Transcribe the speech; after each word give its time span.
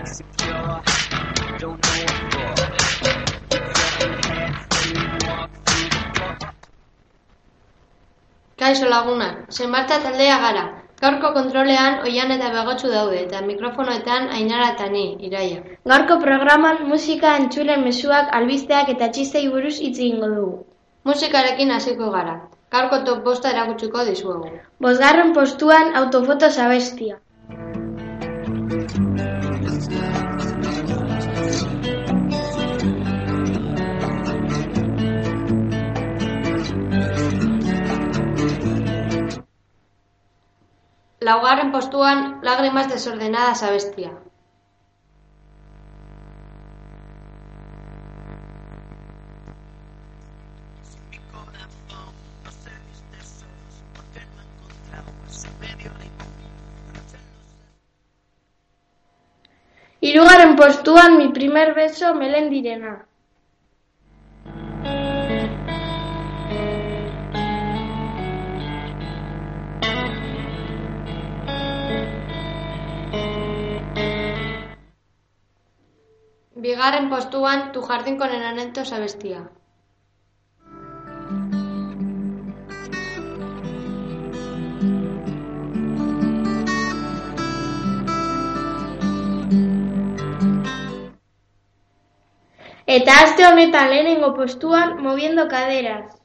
insecure. 0.00 0.82
Don't 1.58 1.80
know 1.86 2.04
what 2.04 2.16
for. 2.32 2.80
Kaixo 8.60 8.88
laguna, 8.92 9.26
zenbarta 9.50 9.96
taldea 10.04 10.38
gara. 10.40 10.62
Gaurko 11.02 11.28
kontrolean 11.36 11.94
oian 12.08 12.32
eta 12.34 12.50
begotxu 12.54 12.90
daude 12.94 13.20
eta 13.20 13.40
mikrofonoetan 13.46 14.28
ainara 14.38 14.66
eta 14.74 14.88
ni, 14.94 15.04
iraia. 15.28 15.62
Gaurko 15.92 16.18
programan 16.24 16.82
musika, 16.90 17.30
antxulen 17.40 17.86
mesuak, 17.86 18.28
albisteak 18.40 18.92
eta 18.94 19.08
txistei 19.14 19.46
buruz 19.54 19.78
hitz 19.78 19.96
egingo 19.98 20.28
dugu. 20.34 20.58
Musikarekin 21.08 21.72
hasiko 21.78 22.10
gara. 22.18 22.36
Gaurko 22.76 23.00
top 23.08 23.24
bosta 23.30 23.54
erakutsiko 23.56 24.04
dizuegu. 24.10 24.52
Bosgarren 24.88 25.32
postuan 25.40 25.96
autofoto 26.02 26.50
zabestia. 26.50 27.16
Laugarren 41.30 41.70
postuan, 41.70 42.40
Lágrimas 42.42 42.88
desordenadas 42.88 43.62
abestia. 43.62 44.10
Hirugarren 60.00 60.56
postuan, 60.56 61.16
mi 61.18 61.28
primer 61.28 61.74
beso 61.74 62.12
melendirena. 62.16 63.09
Bigarren 76.64 77.08
postuan, 77.08 77.72
tu 77.72 77.80
jardín 77.80 78.18
con 78.18 78.30
enanitos 78.30 78.92
abestia. 78.92 79.48
Eta 92.86 93.12
aste 93.22 93.46
honetan 93.46 93.88
lehenengo 93.88 94.34
postuan, 94.34 95.02
moviendo 95.02 95.48
caderas. 95.48 96.19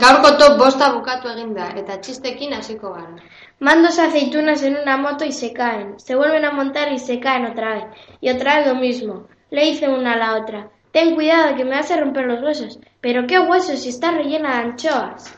Gaurko 0.00 0.30
top 0.38 0.58
bosta 0.58 0.92
bukatu 0.94 1.30
egin 1.32 1.54
da, 1.56 1.66
eta 1.80 1.96
txistekin 2.04 2.52
hasiko 2.56 2.92
gara. 2.94 3.16
Mandos 3.68 3.98
aceitunas 3.98 4.62
en 4.62 4.76
una 4.76 4.96
moto 4.96 5.24
y 5.24 5.32
se 5.32 5.52
caen. 5.52 5.98
Se 5.98 6.14
vuelven 6.14 6.44
a 6.44 6.52
montar 6.52 6.92
y 6.92 6.98
se 6.98 7.18
caen 7.20 7.46
otra 7.46 7.74
vez. 7.74 7.84
Y 8.20 8.30
otra 8.30 8.58
vez 8.58 8.66
lo 8.66 8.74
mismo. 8.74 9.26
Le 9.50 9.64
dice 9.64 9.88
una 9.88 10.12
a 10.12 10.16
la 10.16 10.36
otra. 10.36 10.70
Ten 10.92 11.14
cuidado 11.14 11.56
que 11.56 11.64
me 11.64 11.76
vas 11.76 11.90
a 11.90 11.96
romper 11.96 12.26
los 12.26 12.42
huesos. 12.42 12.78
Pero 13.00 13.26
qué 13.26 13.38
huesos 13.40 13.80
si 13.80 13.88
está 13.88 14.10
rellena 14.12 14.50
de 14.50 14.68
anchoas. 14.68 15.34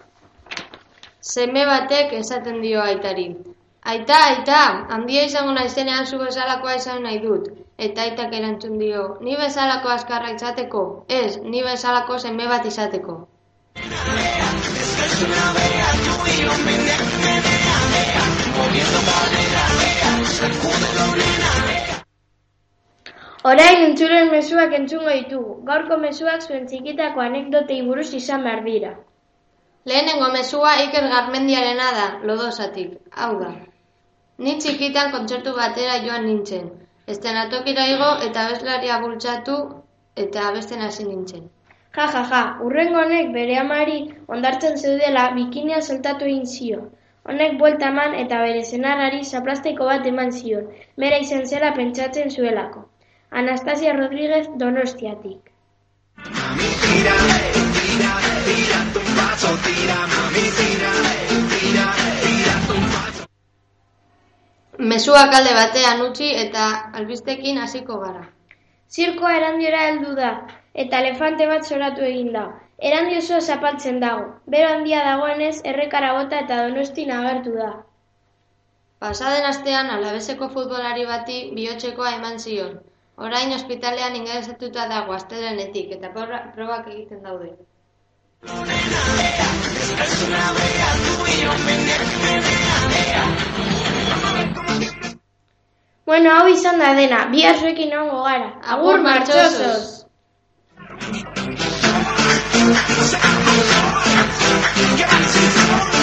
Seme 1.20 1.64
batek 1.64 2.12
esaten 2.12 2.60
dio 2.60 2.82
aitari. 2.82 3.36
Aita, 3.82 4.16
aita, 4.28 4.60
handia 4.92 5.24
izango 5.24 5.52
naizenean 5.56 6.06
zu 6.06 6.18
bezalakoa 6.18 6.74
izan 6.76 7.02
nahi 7.02 7.18
dut. 7.22 7.46
Eta 7.78 8.02
aitak 8.02 8.34
erantzun 8.36 8.78
dio, 8.78 9.04
ni 9.24 9.36
bezalako 9.40 9.88
azkarra 9.88 10.32
izateko? 10.34 10.82
Ez, 11.08 11.38
ni 11.38 11.62
bezalako 11.64 12.18
seme 12.18 12.48
bat 12.48 12.66
izateko. 12.66 13.14
Orain 23.50 23.86
entzulen 23.86 24.30
mezuak 24.30 24.76
entzungo 24.76 25.08
ditugu. 25.08 25.56
Gaurko 25.64 25.96
mezuak 26.04 26.44
zuen 26.44 26.68
txikitako 26.68 27.24
anekdotei 27.24 27.80
buruz 27.88 28.12
izan 28.22 28.44
behar 28.44 28.62
dira. 28.68 28.92
Lehenengo 29.88 30.28
mezua 30.36 30.76
Iker 30.84 31.08
Garmendiarena 31.08 31.90
da, 31.96 32.06
lodosatik. 32.28 32.98
Hau 33.16 33.32
da. 33.40 33.69
Ni 34.44 34.52
txikitan 34.64 35.10
kontzertu 35.12 35.52
batera 35.56 35.96
joan 36.02 36.22
nintzen. 36.26 36.68
Estenatokira 37.14 37.82
igo 37.94 38.06
eta 38.26 38.44
abeslaria 38.48 38.94
bultzatu 39.02 39.56
eta 40.22 40.46
abesten 40.50 40.84
hasi 40.86 41.04
nintzen. 41.08 41.42
Ja, 41.96 42.06
ja, 42.14 42.22
ja, 42.30 42.40
urrengo 42.68 43.02
honek 43.02 43.28
bere 43.34 43.58
amari 43.62 43.98
ondartzen 44.36 44.78
zeudela 44.78 45.26
bikinia 45.36 45.82
soltatu 45.82 46.28
egin 46.30 46.48
zion. 46.54 46.88
Honek 47.28 47.58
buelta 47.60 47.90
eman 47.94 48.16
eta 48.22 48.40
bere 48.46 48.64
senarrari 48.64 49.20
zaplastiko 49.24 49.90
bat 49.90 50.08
eman 50.12 50.32
zion, 50.38 50.70
bera 51.04 51.20
izen 51.26 51.44
zela 51.46 51.74
pentsatzen 51.80 52.32
zuelako. 52.36 52.86
Anastasia 53.42 53.92
Rodríguez 53.98 54.46
Donostiatik. 54.64 55.52
Tira, 56.24 57.18
tira, 57.20 58.14
tira 58.48 58.79
Mezuak 65.00 65.32
alde 65.32 65.52
batean 65.56 66.02
utzi 66.04 66.26
eta 66.38 66.62
albistekin 66.98 67.58
hasiko 67.60 67.94
gara. 68.00 68.24
Zirkoa 68.96 69.30
erandiora 69.36 69.84
heldu 69.90 70.10
da, 70.18 70.32
eta 70.82 70.98
elefante 71.00 71.46
bat 71.52 71.64
zoratu 71.68 72.04
egin 72.08 72.28
da. 72.34 72.42
Erandi 72.88 73.16
oso 73.20 73.38
zapaltzen 73.40 74.02
dago, 74.02 74.26
bero 74.54 74.66
handia 74.74 75.00
dagoenez 75.06 75.54
errekara 75.72 76.10
bota 76.18 76.42
eta 76.44 76.58
donostin 76.66 77.14
agertu 77.16 77.54
da. 77.62 77.70
Pasaden 79.06 79.48
astean 79.52 79.88
alabeseko 79.96 80.50
futbolari 80.58 81.08
bati 81.14 81.40
bihotzekoa 81.56 82.12
eman 82.18 82.36
zion. 82.44 82.76
Orain 83.28 83.56
ospitalean 83.56 84.20
ingresatuta 84.20 84.84
dago 84.92 85.16
astelenetik 85.16 85.96
eta 85.96 86.12
proba- 86.18 86.44
probak 86.58 86.92
egiten 86.92 87.24
daude. 87.24 87.54
Bueno, 96.10 96.30
hau 96.34 96.48
izan 96.50 96.80
da 96.82 96.88
dena, 96.98 97.18
bihar 97.30 97.60
zuekin 97.60 97.92
egongo 97.94 98.24
gara. 98.24 98.48
Agur, 98.74 98.98
martxosos! 99.04 100.06
Get 104.96 105.99